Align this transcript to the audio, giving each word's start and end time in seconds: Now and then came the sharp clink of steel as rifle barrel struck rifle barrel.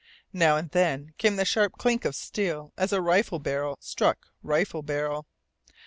Now 0.33 0.57
and 0.57 0.67
then 0.71 1.13
came 1.19 1.35
the 1.35 1.45
sharp 1.45 1.73
clink 1.77 2.05
of 2.05 2.15
steel 2.15 2.73
as 2.75 2.91
rifle 2.91 3.37
barrel 3.37 3.77
struck 3.79 4.29
rifle 4.41 4.81
barrel. 4.81 5.27